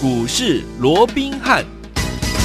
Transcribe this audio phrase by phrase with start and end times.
[0.00, 1.77] 股市罗宾汉。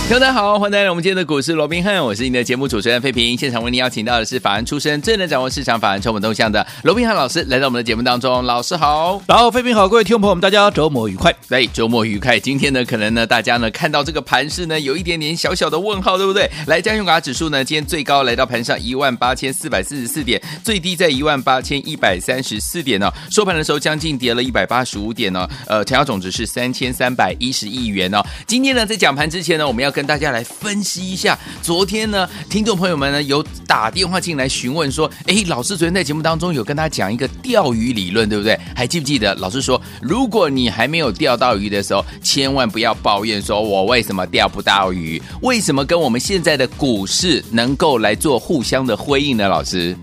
[0.10, 3.36] 大家好，欢迎来到我们今天的股市罗宾汉，我是你的节目主持人费平。
[3.36, 8.46] 现场为您邀请到的是法案出身、最能掌握市场法案筹码动向的罗宾汉老师，来到我们的节目当中。
[8.46, 11.34] 老师好，然后费平好，各位听众朋友们，大家周末愉快。
[11.50, 12.40] 对，周末愉快。
[12.40, 16.48] 今天呢，可能呢，大家呢看到这个盘势呢，有一点点小小的问号，对不对？
[16.68, 23.14] 来，家用卡指数呢，今天最高来到盘上一万八千四百四十四点，最低在一万八千一百三十四点呢、哦。
[23.32, 25.50] 收盘的时候将近跌了一百八十五点呢、哦。
[25.68, 28.22] 呃，成交总值是三千三百一十亿元哦。
[28.46, 30.84] 今天呢，在讲盘之前呢，我们要跟大家来分。
[30.84, 38.60] 析一下，昨天呢，听众朋友们呢有打电话进来询问说，哎，老师昨天在节目当中有跟他讲一个钓鱼理论，对不对？
[38.76, 39.34] 还记不记得？
[39.36, 45.22] 老师说，如果你还没有钓到鱼的时候，千万不要抱怨说，我为什么钓不到鱼？
[45.42, 49.48] 为什么跟我们现在的股市能够来做互相的辉映呢？
[49.48, 49.96] 老师？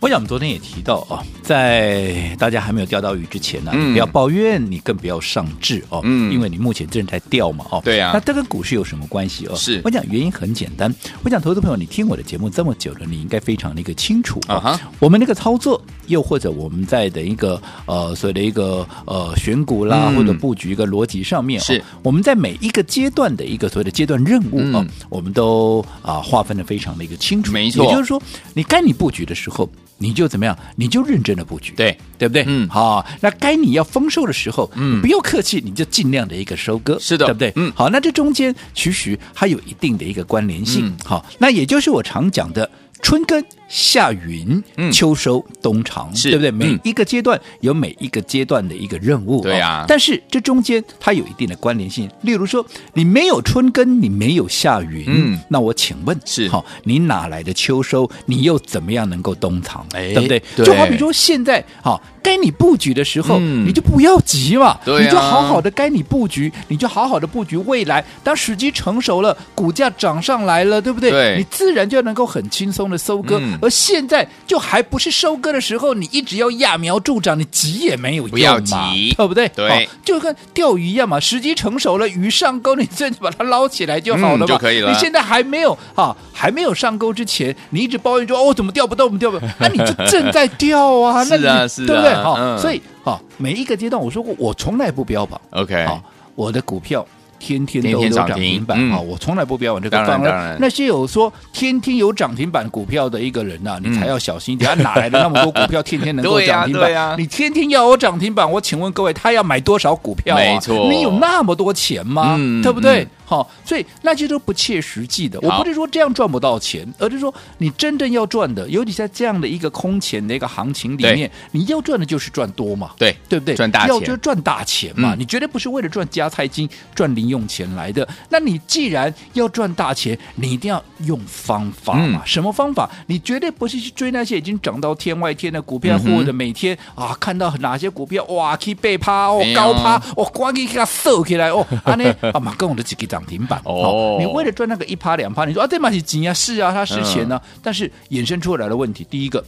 [0.00, 9.54] 我想我们昨天也提到啊，在大家还没有钓到鱼之前呢、啊，嗯、你不要抱怨，你更不要上志哦，嗯，因为你目前正在钓嘛，哦，对啊，那这跟股市有什么关系哦？
[9.54, 14.80] 是，我讲原因很简单，我讲投资朋友，你听我的节目这么久了，你应该非常的一个清楚啊，哈。
[14.98, 28.20] 我们那个操作，又或者我们在的一个呃所谓的一个呃选股啦，嗯、或者布局一个逻辑上面，是、哦、我们在每一个阶段的一个所谓的阶段任务啊，嗯、我们都啊划分的非常的一个清楚，没错，也就是说，
[28.52, 29.66] 你该你布局的时候。
[30.02, 30.58] 你就怎么样？
[30.76, 32.42] 你就认真的布局，对对不对？
[32.46, 37.52] 嗯，好，那该你要丰收的时候，嗯，不要客气，你就尽量的一个收割，是的，对不对？
[37.56, 42.70] 嗯，好，那这中间其实还有一定的一个关联性，嗯、好，那也就是我常讲的。
[43.02, 46.50] 春耕夏耘，秋收冬藏，对不对？
[46.50, 49.84] 每一个阶段有每一个阶段的一个任务，对啊。
[49.86, 52.10] 但是这中间它有一定的关联性。
[52.22, 58.10] 例如说，你没有春耕，你没有夏耘，嗯，那我请问，是好，你哪来的秋收？
[58.26, 59.86] 你又怎么样能够冬藏？
[59.92, 60.42] 哎，对不对？
[60.64, 68.04] 就好比说，现在好，该你布局的时候，你就不要急嘛，对，你就好好的该你布局，你就好好的布局未来。
[68.24, 71.10] 当时机成熟了，股价涨上来了，对不对？
[71.12, 73.40] 对，你自然就能够很轻松的收割。
[73.60, 79.48] 而现在就还不是收割的时候，你一直要揠苗助长，你急也没有用嘛，不要急，对不对？
[79.50, 84.90] 对，就跟钓鱼一样嘛，时机成熟了，鱼上钩，你这就把它捞起来就好了嘛，就可以了。
[84.90, 89.46] 你现在还没有啊，还没有上钩之前，你一直抱怨说哦，怎么钓不到，我们钓不到？
[89.58, 92.14] 那你就正在钓啊， 那你是对不对？
[92.14, 96.02] 好，所以好，每一个阶段我说过，我从来不标榜，OK，好，
[96.34, 97.06] 我的股票。
[97.40, 99.00] 天天都有涨停板啊！
[99.00, 99.96] 我从来不标榜这个。
[100.06, 104.70] 当然，那些有说天天有涨停板股票的一个人呐，你才要小心一点。
[104.70, 107.16] 他哪来的那么多股票，天天能够 涨停板啊？
[107.18, 110.38] 你天天要我涨停板，我请问各位，他要买多少股票啊？
[110.38, 112.36] 没错，你有那么多钱吗？
[112.62, 113.08] 对不对？
[113.24, 115.38] 好，所以那些都不切实际的。
[115.40, 122.90] 我不是说这样赚不到钱，而是说你真正要赚的，尤其在这样的一个空前的一个行情里面，你要赚的就是赚多嘛？
[122.98, 123.54] 对，对不对？
[123.54, 125.14] 赚大钱，要就是赚大钱嘛？
[125.16, 128.06] 你绝对不是为了赚加菜金、赚零用钱来的。
[128.28, 132.22] 那你既然要赚大钱，你一定要用方法嘛？
[132.26, 132.90] 什么方法？
[133.06, 143.58] 你绝对不是去追那些已经涨到天外天的股票，或者每天啊看到哪些股票哇去背趴哦高趴哦，赶紧给它收起来哦， 啊呢啊嘛跟我的几个涨停板。
[143.64, 149.44] 哦，你为了赚那个一趴两趴，你说啊对嘛是钱啊是啊，它是钱呢，但是衍生出来的问题，第一个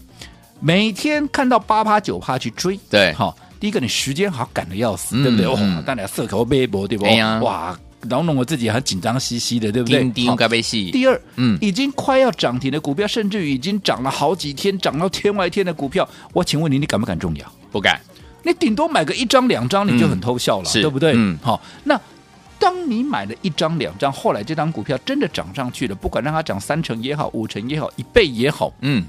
[0.60, 5.46] 每天看到八趴九趴去追，对，好，第一个你时间好赶的要死，对不对？
[5.46, 7.04] 哦，当然色口微博对不？
[7.44, 7.78] 哇。
[8.08, 10.02] 然后弄我自己还紧张兮兮的，对不对？
[10.10, 17.46] 第二，嗯，已经快要涨停的股票，甚至于已经涨了好几天，涨到天外天的股票，我请问你，你敢不敢重要？
[17.70, 18.00] 不敢。
[18.42, 21.12] 你顶多买个一张两张，你就很偷笑了，嗯、对不对？
[21.14, 21.62] 嗯，好。
[21.84, 21.96] 那
[22.58, 29.04] 当你买了一张两张，后来这张股票真的涨上去了，不管让它涨三成也好，五成也好，一倍也好，嗯。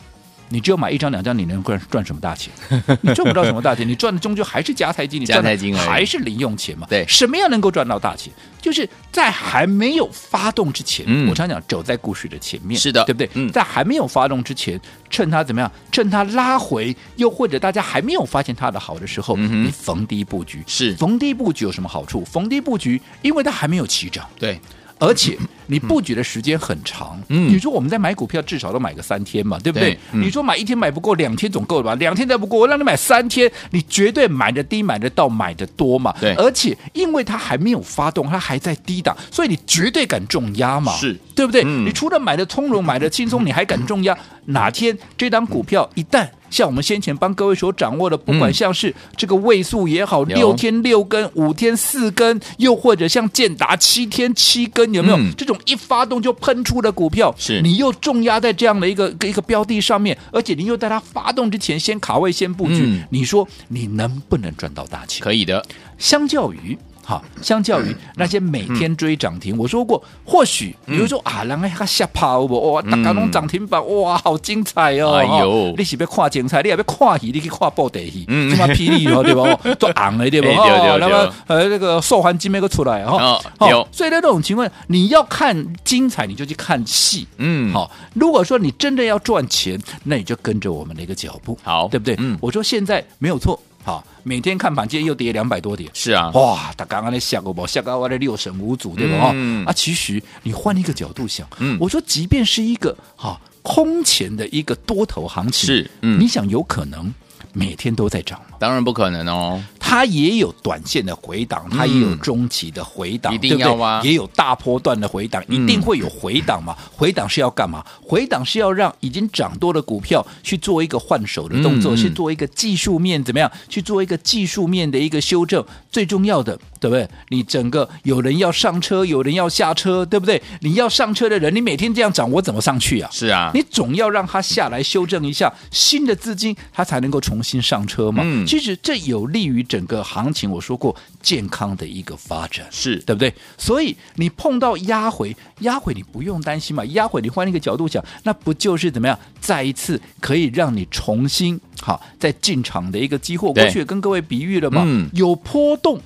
[0.53, 2.53] 你只有买一张两张，你能赚赚什么大钱？
[3.01, 6.85] 你赚不到什么大钱，你赚的终究还是加菜金，你赚的还是零用钱嘛？
[6.87, 8.31] 对，什么样能够赚到大钱？
[8.61, 13.27] 就是在还没有发动之前，嗯、我常讲走在故事的前面，是的，对不对？
[13.33, 15.69] 嗯、在还没有发动之前，趁它怎么样？
[15.91, 20.63] 趁它拉回，又或者大家还没有发现它的好的时候，嗯、你逢低布局。
[20.67, 22.23] 是逢低布局有什么好处？
[22.23, 24.59] 逢低布局，因为它还没有起涨，对。
[24.99, 25.37] 而且
[25.67, 29.91] 你布局的时间很长，嗯，你说我们在买股票至少都买个三天嘛，对不对？
[29.91, 31.95] 对嗯、你说买一天买不够，两天总够了吧？
[31.95, 36.13] 两天再不够，我让你买三天，你绝对买的低，买的到，买的多嘛？
[36.19, 36.33] 对。
[36.35, 40.91] 而且因为它还没有发动，它还在低档，所以你绝对敢重压嘛？
[40.93, 41.63] 是，对不对？
[41.65, 44.17] 嗯、你除了买的从容，买的轻松，你还敢重压？
[44.45, 57.33] 哪天这档股票一旦像我们先前帮各位所掌握的，不管像是这个位数也好，六天六根，五天四根，又或者像建达七天七根，有没有这种一发动就喷出的股票？
[57.39, 65.23] 是你又重压在这样的一个一个标的上面，而且你又在它发动之前先卡位先布局，你说你能不能赚到大钱？
[65.23, 65.65] 可以的。
[65.97, 72.71] 相较于好，相较于那些每天追涨停，我说过，或许比如说啊，人家他吓跑不？
[72.71, 75.15] 哇，大家拢涨停板，哇，好精彩哦！
[75.15, 79.43] 哎呦，你是要看精彩，你也要看戏，你去看布袋戏，什么霹雳哦，对吧？
[79.77, 80.47] 做红的对不？
[80.49, 83.39] 哦，那么呃，那个受环金没个出来哈，
[83.69, 83.85] 有。
[83.91, 87.27] 所以在这种情况，你要看精彩，你就去看戏。
[87.37, 87.91] 嗯，好。
[88.13, 92.15] 如果说你真的要赚钱，那你就跟着我们的一个脚步，好，对不对？
[92.19, 93.59] 嗯，我说现在没有错。
[93.83, 95.89] 好，每天看盘，今天又跌两百多点。
[95.93, 99.31] 是啊，哇，他刚刚那下个波下个我的六神无主，对吧？
[99.33, 107.13] 嗯、啊，其实你换一个角度想，嗯，我说即便是一个哈空前的一个多头行情，是，嗯，你想有可能
[107.51, 108.57] 每天都在涨吗？
[108.57, 109.61] 当然不可能哦。
[109.93, 114.01] 它也有短线的回档，它也有中期的回档，一定要吗？
[114.03, 116.75] 也有大波段的回档，一定会有回档嘛？
[116.97, 117.85] 回档是要干嘛？
[118.01, 123.51] 回档是要让已经涨多的股票去做一个换手的动作，去做一个技术面怎么样？
[123.69, 125.63] 去做一个技术面的一个修正。
[125.91, 127.07] 最重要的，对不对？
[127.29, 130.41] 你整个有人要上车，有人要下车，对不对？
[130.61, 133.07] 你要上车的人，你每天这样涨，我怎么上去啊？
[133.13, 138.23] 是啊，你总要让他下来修正一下，新的资金他才能够重新上车嘛。
[138.47, 143.33] 其实这有利于整个行情，我说过健康的一个发展，是对不对？
[143.57, 149.17] 所以你碰到压回，压回你不用担心嘛，压回你换一个角度讲，那不就是怎么样？
[149.39, 153.51] 再一次可以让你重新好再进场的一个机会。
[153.53, 155.99] 过去也跟各位比喻了嘛，嗯、有波动，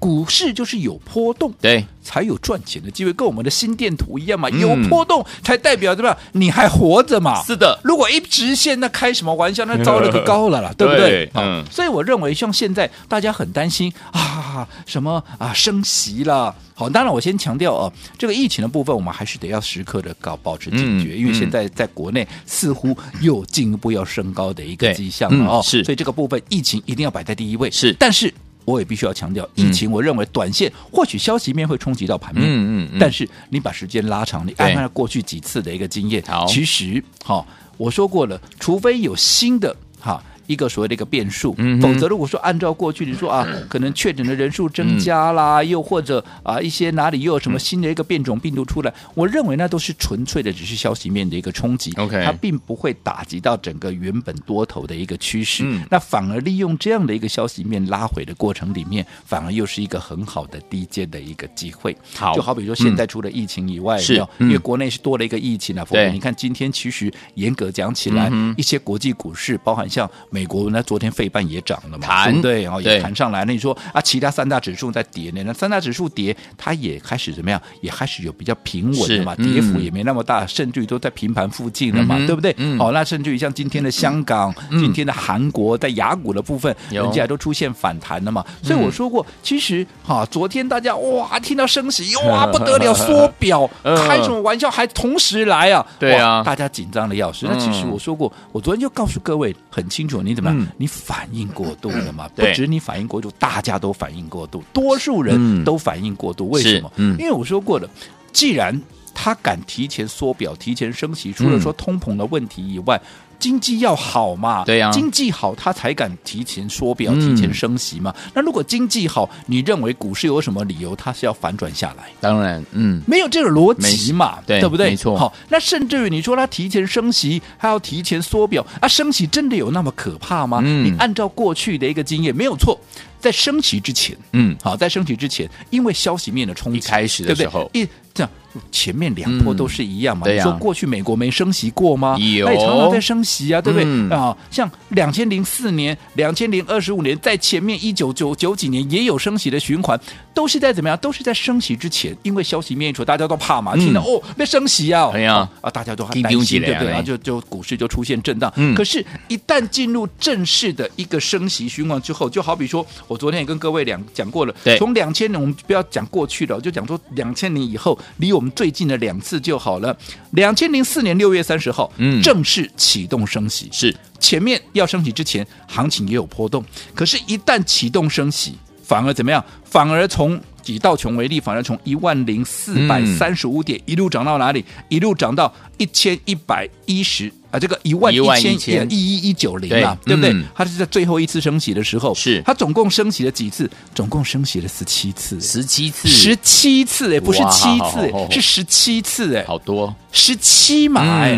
[0.00, 1.84] 股市就是有波动，对。
[2.02, 6.18] 才有赚钱的机会，跟我们的心电图一样嘛，有波动才代表怎么样？
[6.32, 7.40] 你还活着嘛？
[7.44, 7.78] 是的。
[7.84, 9.64] 如果一直线，那开什么玩笑？
[9.66, 11.30] 那糟了个高了啦， 对不对？
[11.34, 11.62] 嗯。
[11.70, 16.52] 所以我认为，像现在大家很担心啊，什么啊升息了。
[16.74, 25.60] 好，当然我先强调哦，这个疫情的部分，我们还是得要时刻的搞保持警觉，因为现在在国内似乎又进一步要升高的一个迹象了哦。
[25.62, 25.84] 是。
[25.84, 27.70] 所以这个部分，疫情一定要摆在第一位。
[27.70, 27.94] 是。
[27.98, 28.32] 但是。
[28.64, 37.46] 我也必须要强调，疫情，我认为短线或许消息面会冲击到盘面，嗯嗯，但是你把时间拉长，你按照过去几次的一个经验，好，其实好，
[37.76, 40.22] 我说过了，除非有新的哈。
[40.50, 61.96] 一个所谓的一个变数，否则如果说按照过去你说啊，可能确诊的人数增加啦，又或者啊一些哪里又有什么新的一个变种病毒出来，我认为那都是纯粹的只是消息面的一个冲击，OK，它并不会打击到整个原本多头的一个趋势，那反而利用这样的一个消息面拉回的过程里面，反而又是一个很好的低阶的一个机会。
[62.16, 70.39] 好，就好比说现在除了疫情以外，是，因为国内是多了一个疫情啊，对，你看今天其实严格讲起来，一些国际股市，包含像美。
[70.40, 73.44] 美国那昨天费半也涨了嘛，弹对，然后也弹上来。
[73.44, 75.42] 那你说啊，其他三大指数在跌呢？
[75.44, 77.60] 那三大指数跌，它也开始怎么样？
[77.82, 82.56] 也开始有比较平稳的嘛，跌幅也没那么大，甚至于都在平盘附近了嘛，对不对？
[82.78, 88.42] 好，那甚至于像今天的香港、今天的韩国，在雅股的部分，人家都出现反弹了嘛。
[88.62, 95.86] 所以我说过，其实哈，昨天大家哇听到升息，哇 不得了，缩表， 开什么玩笑，还同时来啊？
[95.98, 97.44] 对啊，大家紧张的要死。
[97.46, 100.22] 那其实我说过，我昨天就告诉各位很清楚。
[100.22, 100.66] 你怎么样？
[100.76, 102.28] 你反应过度了嘛？
[102.34, 106.48] 不止你反应过度，大家都反应过度，多数人都反应过度。
[106.48, 106.92] 为什么？
[107.18, 107.88] 因为我说过了，
[108.32, 108.80] 既然
[109.14, 113.00] 他敢提前缩表、提前升息，除了说通膨的问题以外。
[113.40, 114.62] 经济要好嘛？
[114.64, 118.14] 对呀，经济好他才敢提前缩表、提前升息嘛。
[118.34, 122.04] 那如果经济好，你认为股市有什么理由它是要反转下来？
[122.20, 124.90] 当然，嗯，没有这个逻辑嘛，对不对？
[124.90, 125.16] 没错。
[125.16, 128.86] 好，那甚至于你说它提前升息，还要提前缩表啊？
[128.86, 130.60] 升息真的有那么可怕吗？
[130.60, 132.78] 你按照过去的一个经验，没有错，
[133.18, 138.30] 在升息之前，嗯，好，在升息之前，因为消息面的冲击，一开始的时候，一这样。
[138.72, 140.28] 前面两波都是一样嘛？
[140.28, 142.16] 你说过去美国没升息过吗？
[142.18, 144.16] 有，那也常常在升息啊，对不对？
[144.16, 149.98] 啊，像两千零四年、两千零二十五年，在前面一九九九几年也有升息的循环，
[150.34, 150.98] 都是在怎么样？
[150.98, 156.88] 都是在升息之前，因为消息面一出，大家都怕嘛，听到哦，那升息啊，哎呀啊，大家都很担心，对不对？
[156.88, 158.52] 然后就就股市就出现震荡。
[158.74, 168.39] 可是，一旦进入正式的一个升息循环之后，就好比说，我昨天也跟各位两讲过了，从两千年，我们不要讲过去了，就讲说两千年以后离我。
[168.40, 169.94] 我们最近的两次就好了。
[170.30, 173.68] 两千零四年六月三十号，嗯，正式启动升息。
[173.70, 176.64] 是前面要升息之前，行情也有波动。
[176.94, 179.44] 可是，一旦启动升息，反而怎么样？
[179.62, 184.64] 反而从以道琼为例，反而从一万零四百三十五点一路涨到哪里？
[184.88, 187.30] 一路涨到一千一百一十。
[187.50, 190.34] 啊，这个一万一千一一一九零嘛，对不对？
[190.54, 193.68] 他是在最后一次升息的时候，是他总共升息了几次？
[193.94, 201.36] 总共升息了十七次，十七次，十七次，哎，不是七次，是十七次，哎，好多，十七嘛，哎，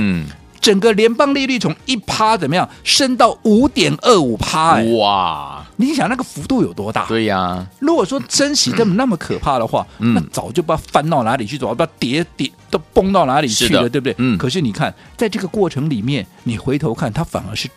[0.60, 4.74] 整个联邦利率从一趴怎么样升到五点二五趴？
[4.74, 5.66] 哎，哇！
[5.76, 7.06] 你想那个幅度有多大？
[7.06, 7.66] 对呀、啊。
[7.80, 14.14] 如果说升息这么那么可怕的话，嗯、那早就不知道翻到哪里去，早就不知道跌跌都崩到哪里去了，对不对？
[14.16, 14.38] 嗯。
[14.38, 17.68] 可是你看，在这个过程里面，你回头看，它反而是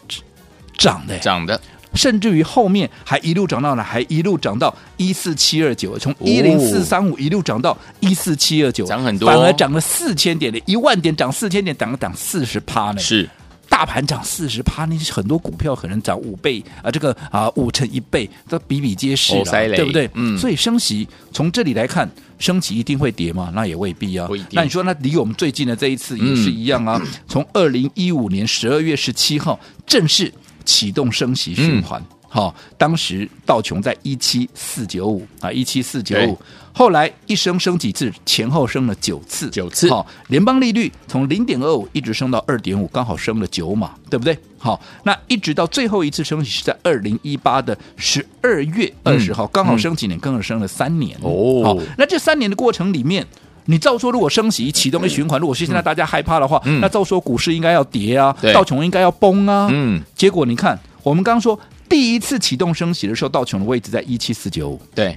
[0.77, 1.59] 涨的，涨的。
[1.93, 3.83] 甚至于后面还一路涨到哪？
[3.83, 12.99] 还一路涨到一四七二九，从一零四三五一路涨到一四七二九，涨很多，反而涨了四千点的，一万点涨四千点，涨了涨四十趴呢。
[12.99, 13.29] 是，
[13.69, 20.09] 大盘涨四十趴，那很多股票可能涨五倍啊，这个啊五成一倍，都比比皆是了，对不对？
[20.15, 23.51] 嗯，所以升息从这里来看，升息一定会跌吗？
[23.53, 24.27] 那也未必啊。
[24.51, 26.99] 那你说，那离我们最近的这一次也是一样啊。
[27.03, 32.01] 嗯、 从二零一五年十二月十七号正式启动升息循环。
[32.01, 36.37] 嗯好、哦，当时道琼在一七四九五啊，一七四九五，
[36.77, 39.89] 后来一升升几次，前后升了九次，九次。
[39.89, 44.37] 好、哦，联邦利率从零点二五一直升到二点五，刚好升了九码，对不对？
[44.57, 50.19] 好、哦，那一直到最后一次升息是在二零一八的十二月二十号，嗯、刚好升几年？
[50.19, 51.17] 刚好升了三年。
[51.21, 53.25] 哦，好，那这三年的过程里面，
[53.67, 59.69] 你照说如果升息启动一循环，如果是现在大家害怕的话，嗯、那照说股市应该要跌啊，道琼应该要崩啊。
[59.71, 61.57] 嗯，结果你看，我们刚刚说。
[61.87, 64.81] 第一次启动升息的时候，道琼的位置在一七四九五。
[64.95, 65.15] 对，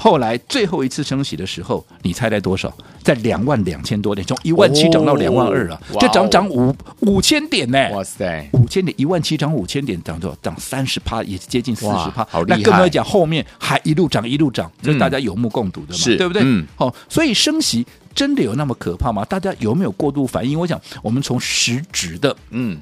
[0.00, 2.72] 后来最后一次升息的时候，你猜在多少？
[3.02, 7.90] 在两万两千多点，从一万七涨到两万二啊，就涨涨五五千点呢！
[7.90, 10.36] 哇塞，五千点，一万七涨五千点，涨多少？
[10.40, 12.24] 涨三十趴，也接近四十趴。
[12.30, 12.58] 好厉害！
[12.58, 16.42] 那更不要讲后面还一路涨一路涨，这是大家有目共睹的嘛，是对不对？
[16.44, 19.24] 嗯，好，所以升息真的有那么可怕吗？
[19.24, 20.56] 大家有没有过度反应？
[20.56, 22.78] 我想，我们从实质的，嗯。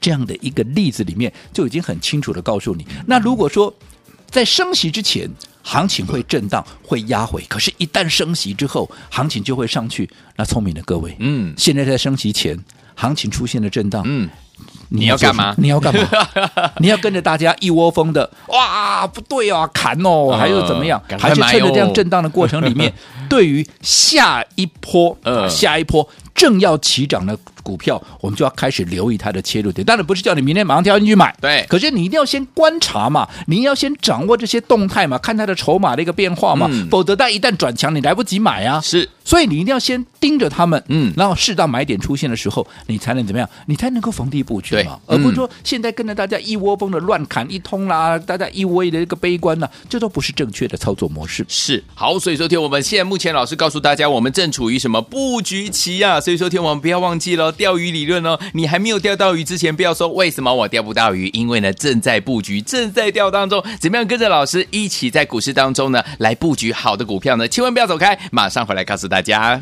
[0.00, 3.72] 这样的一个例子里面就已经很清楚的告诉你，那如果说
[4.30, 5.28] 在升息之前，
[5.62, 10.08] 行情会震荡，会压回，可是，一旦升息之后，行情就会上去。
[10.36, 12.58] 那聪明的各位，嗯，现在在升息前，
[12.94, 14.28] 行情出现了震荡，嗯，
[14.88, 15.54] 你要干嘛？
[15.58, 16.08] 你要干嘛？
[16.78, 21.02] 你要跟着大家一窝蜂的，哇，不对啊，砍哦，还是怎么样？
[21.18, 22.92] 还是趁着这样震荡的过程里面，
[23.28, 27.38] 对于下一波，呃， 下一波正要起涨的。
[27.68, 29.84] 股票，我们就要开始留意它的切入点。
[29.84, 31.66] 当然不是叫你明天马上跳进去买，对。
[31.68, 36.66] 可是你一定要先观察嘛，你要先掌握这些动态嘛，看它的筹码的一个变化嘛。
[36.70, 38.80] 嗯、否则，它一旦转强，你来不及买啊。
[38.80, 43.46] 是，所以你一定要先盯着他们，嗯，然后适当买点出现的时候，你才能怎么样？
[43.66, 51.44] 你才能够逢低布局嘛，对而不是说现在跟着大家一窝蜂的乱砍一通啦，大家一窝的一个悲观呢，这都不是正确的操作模式。
[51.46, 56.18] 是，好，所以说听我们现在目前老师告诉大家，我们正处于什么布局期啊？
[56.18, 57.52] 所以说听我们不要忘记了。
[57.52, 63.62] 钓鱼理论哦，你还没有钓到鱼之前，不要说为什么我钓不到鱼，因为呢正在布局，正在钓当中。
[63.78, 67.46] 怎么样跟着老师一起在股市当中呢来布局好的股票呢？
[67.46, 69.17] 千万不要走开，马上回来告诉大家。
[69.18, 69.60] 大家。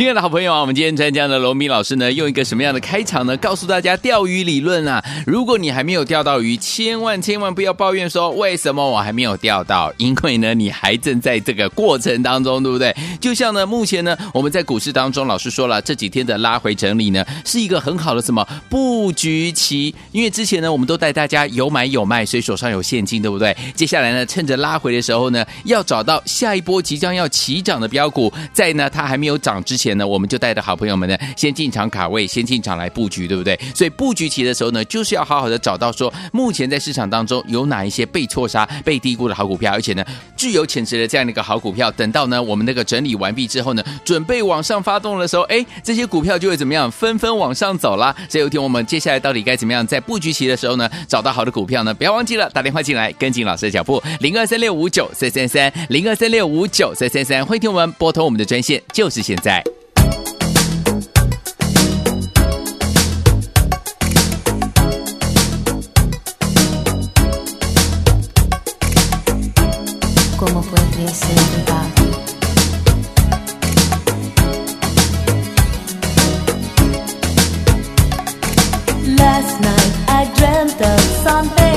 [0.00, 3.36] 亲爱的好朋友啊，我们今天专家的罗密老师呢，用一个什么样的开场呢？
[3.36, 5.04] 告诉大家钓鱼理论啊！
[5.26, 12.96] 如果你还没有钓到鱼，千万千万不要抱怨说为什么我还没有钓到，因为呢，你还正在这个过程当中，对不对？
[13.20, 19.94] 就像呢，目前呢，我们在股市当中，老师说了，这几天的拉回整理呢，是一个很好的什么布局期？
[20.12, 23.54] 因为之前呢，我们都带大家有买有卖，所以手上有现金，对不对？
[23.74, 29.89] 接下来呢，趁着拉回的时候呢，要找到下一波即将要起涨的标股，在呢，它还没有涨之前。
[29.98, 33.58] 呢，我们就带着好朋友们呢，先进场卡位，先进场来布局，对不对？
[33.74, 40.04] 所以布局期的时候呢，就是要好好的找到说，目前在市场当中有哪一些被错杀、被低估的好股票，而且呢，
[40.36, 48.14] 具有潜质的这样的一个好股票，等到呢，我们那个整理完毕之后呢，准备往上发动的时候，哎，这些股票就会怎么样，纷纷往上走了。
[48.28, 51.92] 所以有一天我们接下来到底该怎么样，在布局期的时候呢，找到好的股票呢？
[51.94, 59.79] 不要忘记了打电话进来，跟紧老师的脚步，零二三六五九三三三，零二三六五九三三三，欢迎听我们拨通我们的专线，就是现在。
[70.40, 71.36] como puede ser.
[79.18, 81.69] Last night I dreamt of something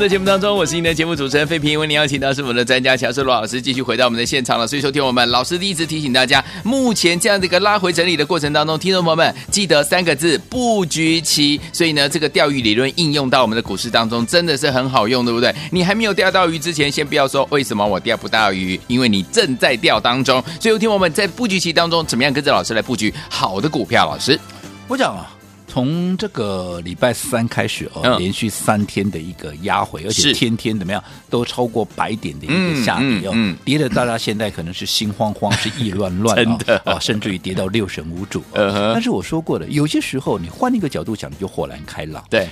[0.00, 1.78] 们的节目当中，我是您的节目主持人费平。
[1.78, 4.66] 为您邀请到是我们的专家乔世罗老师，继续回到我们的现场了。
[4.66, 11.60] 所以说，听我们老师一次提醒大家，目前这样的一个拉回整理的过程当中，听众朋友们记得三个字：布局期。
[11.70, 15.54] 所以呢，这个钓鱼理论应用到我们的股市当中，真的是很好用，对不对？
[15.70, 20.42] 你还没有钓到鱼之前，先不要说为什么我钓不到鱼，因为你正在钓当中。
[20.58, 24.06] 所以，听我们在布局期当中，怎么样跟着老师来布局好的股票？
[24.06, 24.40] 老师，
[24.88, 25.39] 我讲啊。
[25.70, 36.82] 从这个礼拜三开始哦，嗯、连续三天的一个压回，而且天天怎么样都超过百点的一个下跌哦，嗯嗯嗯、跌的大家现在可能是心慌慌，是意乱乱啊， 的。
[36.84, 38.42] 哦，甚至于跌到六神无主。
[38.52, 42.24] 哦、但是我说过了，有些时候你换一个角度想，你就豁然开朗。
[42.28, 42.48] 对。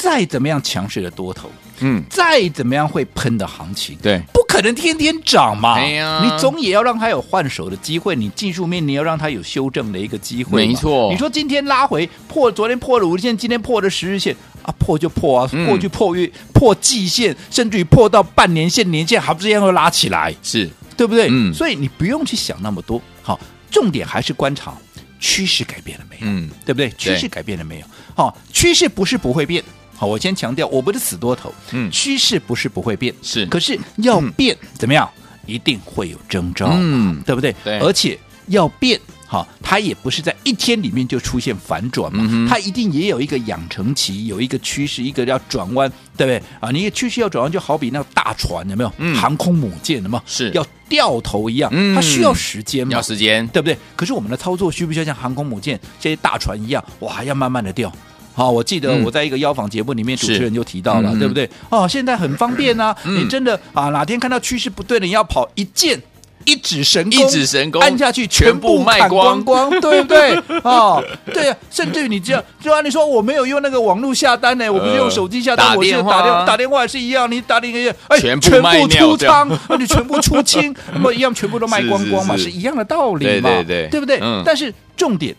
[0.00, 5.74] 再怎么样强势的多头，嗯，再怎么样会喷的行情，对，不可能天天涨嘛。
[5.74, 10.66] 哎呀，你总也要让它有换手的机会，你技术面你要让它有修正的一个机会。
[10.66, 20.34] 没错，你说今天拉回破，昨天破了五日线，今天破了十日线啊，破就破啊，破就破月，破季线，甚至于破到半年线、年线，还不是一样会拉起来？
[20.42, 20.66] 是
[20.96, 21.28] 对不对？
[21.30, 23.38] 嗯，所以你不用去想那么多，好，
[23.70, 24.72] 重点还是观察
[25.18, 26.22] 趋势改变了没有？
[26.22, 26.90] 嗯，对不对？
[26.96, 27.86] 趋势改变了没有？
[28.14, 29.62] 好，趋势不是不会变。
[30.00, 35.06] 好，我先强调，我不是死多头，嗯，趋势不是不会变，是，可是要变、嗯、怎么样，
[35.44, 37.54] 一定会有征兆，嗯，对不对？
[37.62, 46.42] 对，而且要变，好，它也不是在一天里面就出现反转嘛，嗯、它一定也有一个养成期，有一个趋势，一个要转弯，对不对？
[46.60, 48.90] 啊，你趋势要转弯，就好比那个大船有没有？
[48.96, 50.22] 嗯、航空母舰有没有？
[50.24, 53.76] 是要掉头一样，嗯、它需要时间嘛，要时间，对不对？
[53.94, 57.92] 可是我们的操作需不需要像航空母舰这些大船一样，哇，要慢慢的掉？
[58.34, 61.48] 好，我记得我在一个邀访节目里面，主持人就提到了，对不对？
[61.68, 66.00] 哦，现在很方便呐，你真的啊，哪天看到趋势不对了，你要跑一键
[66.46, 70.34] 一指神功，一指神功按下去，全部卖光光， 对不对？
[70.62, 83.50] 哦，对呀，甚至于你这样，就按你说我没有用那个网络下单呢，我不是用手机下单，我是打电打电话也是一样，你打电话，哎，全部出仓，那你全部出清， 那么一样全部都卖光光嘛，是一样的道理嘛，
[83.90, 84.18] 对不对？
[84.44, 85.36] 但是重点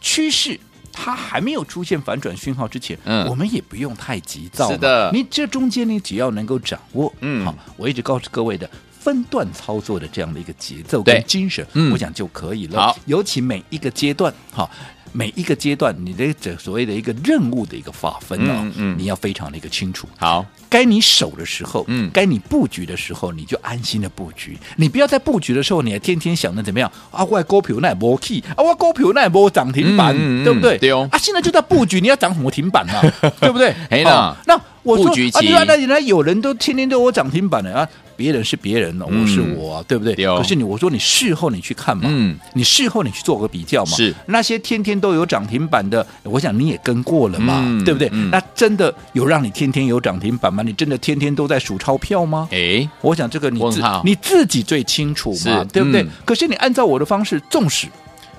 [0.00, 0.58] 趋势。
[0.92, 4.70] 它还没有出现反转讯号之前，嗯，我们也不用太急躁。
[4.70, 12.80] 是的，你这中间你只要能够掌握，嗯，好，我一直告诉各位的分段操作的这样的一个节奏跟精神，嗯，我讲就可以了。
[12.80, 14.70] 好，尤其每一个阶段，好。
[15.12, 20.08] 每一个阶段，你的这所谓的一个任务的一个划分啊，嗯，嗯，你要非常的一个清楚。
[20.18, 24.58] 好，该你守的时候，嗯，该你布局的时候，你就安心的布局。
[24.76, 27.22] 你不要在布局的时候，你还天天想着怎么样啊？
[27.24, 30.78] 我股票那也没 key 啊，我股票那也没涨停板，对不对？
[30.78, 31.08] 对哦。
[31.12, 33.00] 啊，现在就在布局，你要涨什么停板呢？
[33.40, 33.74] 对不对？
[33.90, 37.88] 哎那那我说布局期啊，那原来有人都天天都我涨停板的啊。
[38.16, 40.14] 别人是别人，我是我，对不对？
[40.14, 48.08] 可是你，我说你事后你去看嘛，嗯，你事后你去做个比较嘛，是那些天天都有涨停板的，我想你也跟过了嘛，对不对？
[48.30, 50.62] 那真的有让你天天有涨停板吗？
[50.62, 52.48] 你真的天天都在数钞票吗？
[52.50, 56.06] 哎，我想这个你自你自己最清楚嘛，对不对？
[56.24, 57.86] 可是你按照我的方式，纵使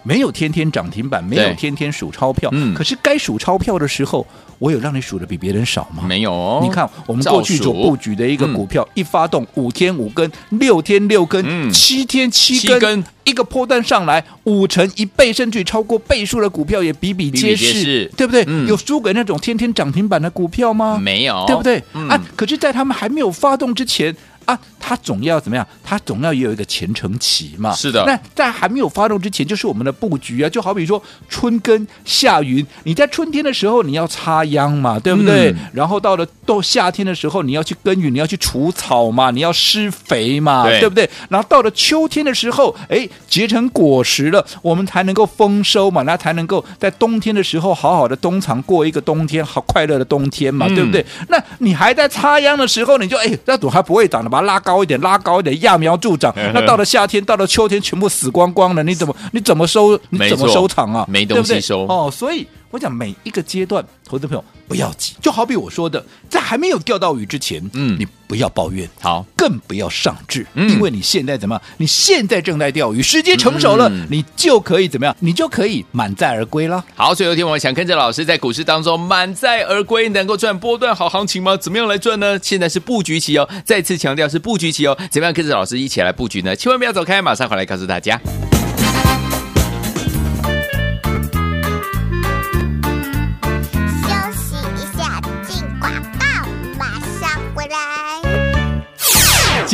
[0.04, 4.26] 没有天天涨停板，没有天天数钞票，嗯，可是该数钞票的时候。
[4.60, 6.06] 我有让你数的比别人少吗？
[6.08, 6.62] 没有哦。
[6.64, 18.46] 你看我们过去所布局的一个股票，一发动五天五根，六天六根，七天七根，一个波段上来五成一倍，甚至超过倍数的股票也比比皆是，对不对？
[18.66, 20.98] 有输给那种天天涨停板的股票吗？
[20.98, 21.84] 没有，对不对？
[22.08, 24.16] 啊，可是，在他们还没有发动之前。
[24.46, 25.66] 啊，它总要怎么样？
[25.84, 27.74] 它总要也有一个前程期嘛。
[27.74, 28.04] 是的。
[28.06, 30.50] 那在还没有发动之前，就是我们的布局啊。
[30.50, 35.52] 就好比说春耕夏耘，你在春天的时候你要插秧嘛，对不对？
[35.52, 41.10] 嗯、然后到了到夏天的时候，你要去耕耘，你要去除草嘛，你要施肥嘛，对，对不对？
[41.30, 51.06] 然后到了秋天的时候，哎，结成果实了，我们才能够丰收嘛，那才能够在冬天的时候好好的冬藏过一个冬天，好快乐的冬天嘛，嗯、对不对？
[51.30, 54.33] 那你还在插秧的时候，你就哎，那朵还不会长的。
[54.34, 56.34] 把它拉高一点，拉高一点，揠苗助长。
[56.56, 58.82] 那到了夏天，到了秋天，全部死光光了。
[58.82, 60.00] 你怎么，你怎么收？
[60.10, 61.06] 你怎么收场啊？
[61.08, 62.10] 没东西收哦。
[62.12, 65.14] 所以我讲每一个阶段，投资朋友不要急。
[65.22, 71.62] 就好比我说的，在还没有钓到鱼之前，嗯，你不要抱怨，好，更不要上志，因为你现在怎么样？
[71.78, 75.16] 你现在正在钓鱼，时机成熟了，你就可以怎么样？
[75.20, 76.84] 你就可以满载而归了。
[76.96, 81.56] 好，所以有天我想跟着老师在股市当中满载而归，能够赚波段好行情吗？
[81.56, 82.40] 怎么样来赚呢？
[82.42, 84.98] 现在是布局期哦，再次强调是布局期哦。
[85.12, 86.56] 怎么样跟着老师一起来布局呢？
[86.56, 88.20] 千万不要走开，马上回来告诉大家。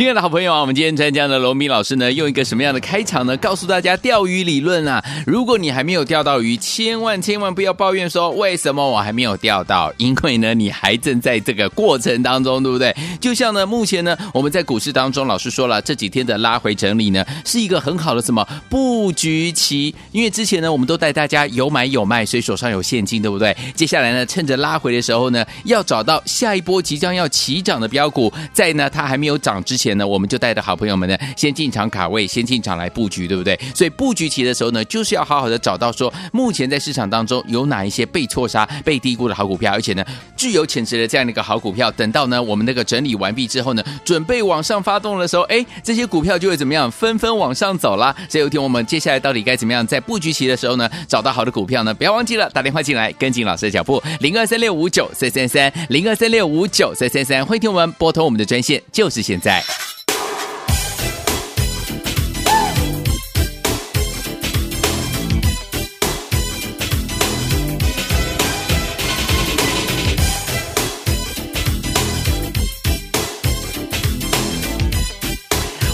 [0.00, 3.36] 亲爱的好朋友啊，我们今天参加的罗明老师呢，用一个什么样的开场呢？
[3.36, 5.04] 告诉大家钓鱼理论啊！
[5.26, 12.96] 如果你还没有钓到鱼，千万千万不要抱怨说为什么我还没有钓到，因为呢，你还正在这个过程当中，对不对？
[13.20, 19.94] 就像呢，目前呢，我们在股市当中，老师说了，这几天的拉回整理呢，是一个很好的什么布局期？
[20.12, 23.54] 因为之前呢，我们都带大家有买有卖，所以手上有现金，对不对？
[23.74, 29.89] 接下来呢，趁着拉回的时候呢，要找到下一波即将要起涨的标股，在呢，它还没有涨之前。
[29.98, 33.58] 呢，我们就带着好朋友们呢，先进场卡位，先进场来布局，对不对？
[33.74, 40.04] 所以布局期的时候呢，就是要好好的找到说，目前在市场当中有哪一些被错杀、被低估的好股票，而且呢，
[40.36, 48.14] 具有潜质的这样的一个好股票，等到呢我们那个整理完毕之后呢，准备往上发动的时候，哎，这些股票就会怎么样，纷纷往上走了。
[48.28, 51.92] 所以有一天我们接下来到底该怎么样，在布局期的时候呢，找到好的股票呢？
[51.94, 59.62] 不要忘记了打电话进来，跟紧老师的脚步，零二三六五九三三三，零二三六五九三三三，欢迎听我们拨通我们的专线，就是现在。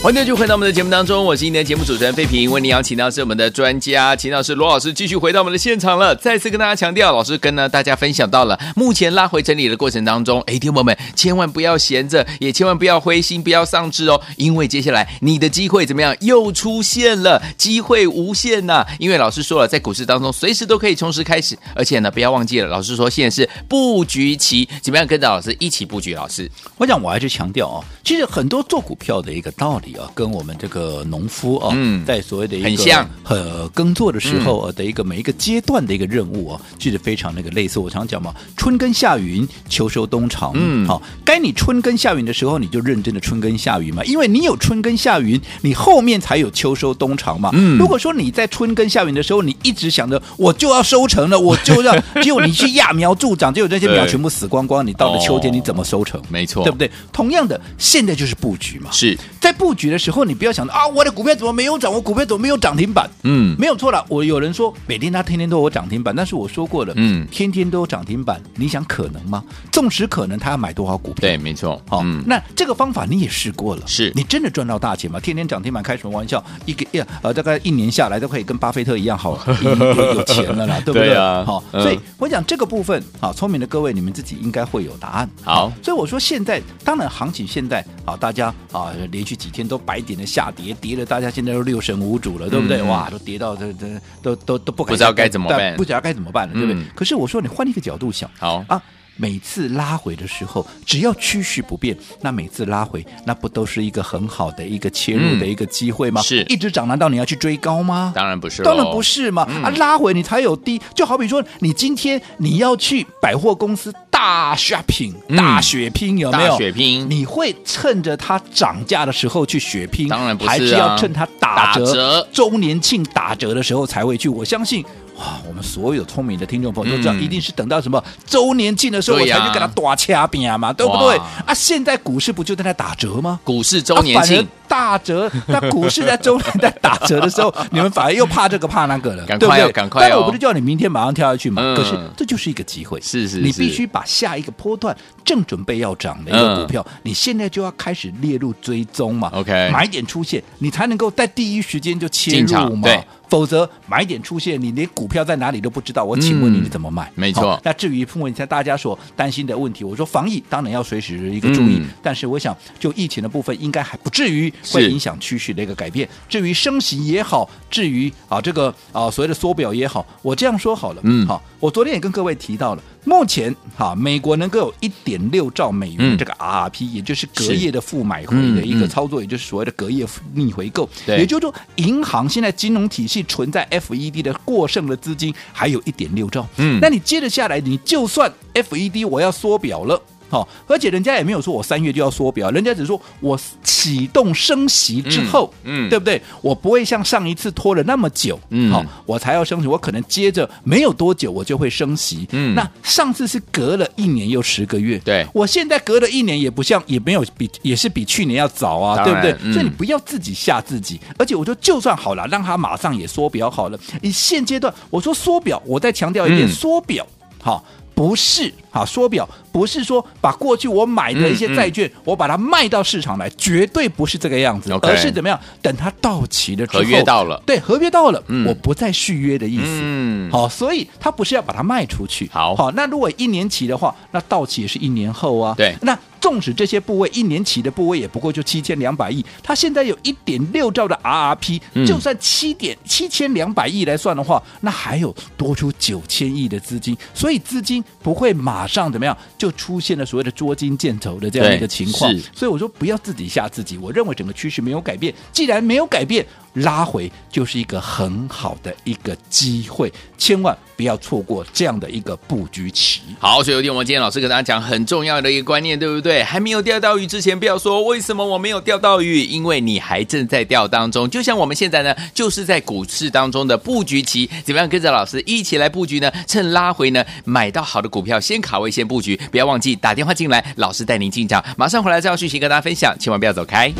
[0.06, 6.14] 欢迎继续回到我们的节目当中，我是今天的节目主持人费平，为您邀请到是我们的专家，秦老师罗老师，继续回到我们的现场了。
[6.14, 18.86] 再次跟大家强调，老师跟呢大家分享到了，目前拉回整理的过程当中，哎，听友们千万不要闲着，也千万不要灰心，不要丧志哦，因为接下来你的机会怎么样又出现了，机会无限呐、啊！
[19.00, 26.14] 因为老师说了，在股市当中随时都可以从实开始，而且呢，不要忘记了，老师说现在是布局期，怎么样跟着老师一起布局？
[26.14, 29.95] 老师，我想我还是强调哦，其实很多做股票的一个道理。
[30.14, 37.78] 跟我们这个农夫啊，嗯、在所谓的一个很像呃耕作的时候的一个每一个阶段的一个任务啊，其实非常那个类似。
[37.78, 40.52] 我常讲嘛，春耕夏耘，秋收冬藏。
[40.54, 47.50] 嗯，好，该你春耕夏耘的时候，你就认真的春耕夏耘嘛，因为你有春耕夏耘，你后面才有秋收冬藏嘛。
[47.52, 56.20] 嗯，如果说你在春耕夏耘的时候，你一直想着我就要收成了，我就要， 结果你去揠苗助长，结果这些苗全部死光光，你到了秋天你怎么收成？
[56.28, 56.90] 没错，对不对？
[57.12, 61.92] 同样的，现在就是布局嘛，是在布局的时候，你不要想着啊，我的股票怎么没有涨？
[61.92, 63.08] 我股票怎么没有涨停板？
[63.22, 64.04] 嗯，没有错了。
[64.08, 69.42] 我有人说每天他天天都有涨停板，但是我说过了，嗯，天天都有涨停板，你想可能吗？
[69.72, 71.20] 纵使可能，他要买多少股票？
[71.20, 71.80] 对，没错。
[71.88, 75.20] 好，嗯，那这个方法你也试过了，是你真的赚到大钱吗？
[75.20, 76.42] 天天涨停板，开什么玩笑？
[76.64, 79.74] 一个呀，呃，大概一年下来都可以跟巴菲特一样好 有，
[80.14, 81.08] 有钱了啦，对不对？
[81.08, 81.44] 对啊。
[81.44, 85.28] 好，所以我讲这个部分，好，聪明的各位，你们自己应该会有答案。
[85.42, 92.80] 好，所以我说现在，当然行情现在啊，大家啊，连续几天都百点的下跌，跌了，大家现在都六神无主了，对不对？
[92.80, 93.86] 嗯、哇，都跌到这这
[94.22, 96.74] 都都都不不知道该怎么办，不知道该怎么办了，对不对？
[96.74, 98.82] 嗯、可是我说，你换一个角度想，好啊，
[99.16, 106.20] 每次拉回的时候，只要趋势不变，那每次拉回，那不都是一个很好的一个切入的一个机会吗？
[106.20, 108.12] 嗯、是一直涨，难道你要去追高吗？
[108.14, 109.46] 当然不是，当然不是嘛！
[109.48, 113.92] 嗯、啊，拉回你才有低，就好比说，你今天你要去百货公司。
[114.16, 116.56] 大 shopping，大血拼有没有？
[116.56, 120.08] 血拼，你会趁着它涨价的时候去血拼？
[120.08, 124.26] 当然不是、啊、还是要趁它打折、周折年庆打折的时候才会去。
[124.30, 124.82] 我相信。
[125.16, 131.16] 哇，我们所有聪明的听众朋友都知道，一定是等到什么周年庆的时候，我才去给他打掐饼嘛，对不对？
[131.46, 133.40] 啊，现在股市不就在那打折吗？
[133.42, 139.72] 股市周年庆打折，那股市在周年在打折的时候， 你们反而又怕这个怕那个了，对不对？
[139.72, 141.74] 赶快，但我不是叫你明天马上跳下去吗？
[141.74, 149.30] 可是这就是一个机会，是是，你必须把下一个波段正准备要涨的一个股票，你现在就要开始列入追踪嘛。
[149.32, 152.86] OK，买点出现，你才能够在第一时间就切入嘛。
[153.28, 156.04] 否则买点出现，你连股票在哪里都不知道。
[156.04, 157.04] 我请问你，你怎么买？
[157.08, 157.60] 嗯、没错。
[157.64, 166.08] 那至于问一下大家所担心的问题，我说防疫当然要随时一个注意，嗯、但是我想就疫情的部分，应该还不至于会影响趋势的一个改变。
[166.28, 171.00] 至于升息也好，至于啊这个啊所谓的缩表也好，我这样说好了。
[171.04, 172.82] 嗯，好，我昨天也跟各位提到了。
[173.06, 180.88] 目前哈，美国能够有一点六兆美元这个 RRP，、嗯、也就是隔夜的负买回的一个操作，嗯嗯、也就是所谓的隔夜逆回购。
[181.06, 186.46] 对也就是说，银行现在金融体系存在 FED 的过剩的资金还有一点六兆。
[186.56, 190.02] 嗯，那你接着下来，你就算 FED 我要缩表了。
[190.28, 196.20] 好，而且人家也没有说我三月就要缩表，人家只说我启动升息之后，嗯，嗯对不对？
[196.42, 209.36] 我不会像上一次拖了那么久，嗯，好，我才要升息，我可能接着没有多久我就会升息，嗯，那上次是隔了一年又十个月，对，我现在隔了一年也不像，也没有比，也是比去年要早啊，对不对？
[209.42, 217.06] 嗯、所以你不要自己吓自己，而且我说就算好了，让他马上也缩表好了，你现阶段我说缩表，我再强调一遍，缩表，
[217.40, 217.64] 好。
[217.96, 225.40] 不是啊，缩表不是说把过去我买的一些债券，嗯嗯、我把它卖到市场来，绝对不是这个样子而是怎么样？
[225.62, 229.64] 等它到期了之后，合约到了，对，合约到了，嗯、我不再续约的意思。
[229.64, 232.28] 嗯，好，所以它不是要把它卖出去。
[232.30, 235.54] 好，好，那如果一年期的话，那到期也是一年后啊。
[235.56, 235.98] 对，那。
[236.18, 252.12] 纵使这些部位一年期的部位也不过就七千两百亿，它现在有一点六兆的 RRP，就算七点七千两百亿来算的话，那还有多出九千亿的资金，所以资金不会马上怎么样就出现了所谓的捉襟见肘的这样一个情况。
[252.34, 256.24] 所以我说不要自己吓自己，我认为整个趋势没有改变，既然没有改变。
[256.56, 263.02] 拉回就是一个很好的一个机会，千万不要错过这样的一个布局期。
[263.18, 266.22] 好，所以有天我们今天老师跟大家讲很重要的一个观念，对不对？
[266.22, 271.10] 还没有钓到鱼之前，不要说为什么我没有钓到鱼，因为你还正在钓当中。
[271.10, 276.10] 就像我们现在呢，就是在股市当中的布局期，怎么样跟着老师一起来布局呢？
[276.26, 279.20] 趁拉回呢，买到好的股票，先卡位，先布局。
[279.36, 281.44] 不要忘记打电话进来，老师带您进场。
[281.58, 283.70] 马上回来这道讯息跟大家分享，千万不要走开。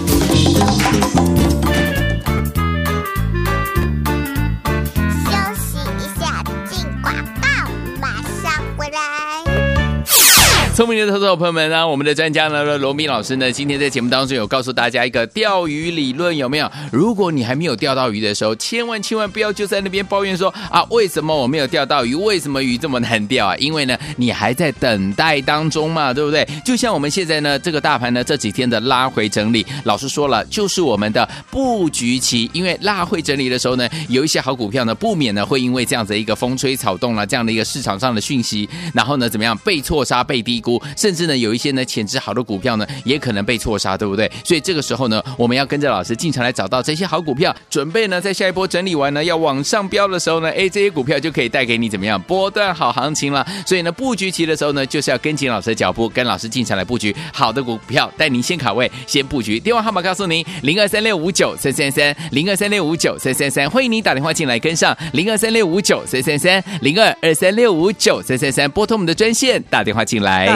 [10.77, 16.71] 聪明的投资者朋友们呢，我们的专家呢，罗明老师呢，今天在节目当中有告诉大家一个钓鱼理论，有没有？
[16.93, 22.15] 如果你还没有钓到鱼的时候，千万千万不要就在那边抱怨说啊，为什么我没有钓到鱼？
[22.15, 23.57] 为什么鱼这么难钓啊？
[23.57, 26.47] 因为呢，你还在等待当中嘛，对不对？
[26.63, 32.51] 就像我们现在呢，这个大盘呢这几天的拉回整理，老师说了，就是我们的布局期。
[32.53, 40.63] 因为拉回整理的时候呢，有一些好股票呢，不免呢会因为这样子一个风吹草动了、啊、这样的一个市场上的讯息，然后呢怎么样被错杀、被低。
[40.67, 44.29] 股甚至呢，有一些呢潜质好的股票呢，也可能被错杀，对不对？
[44.43, 53.47] 所以这个时候呢，我们要跟着老师进场来找到这些好股票，准备呢在下一波整理完呢要往上飙的时候呢，哎，这些股票就可以带给你怎么样波段好行情了。
[53.65, 59.61] 所以呢，布局期的时候呢，就是要跟紧老师的脚步，跟老师进场来布局好的股票，带您先卡位，先布局。
[59.61, 63.71] 电话号码告诉您：零二三六五九三三三，零二三六五九三三三。
[63.71, 70.56] 欢迎你打电话进来跟上零二三六五九三三三，零二二三六五九三三三，拨通我们的专线打电话进来。